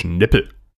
[0.00, 0.48] Schnippel.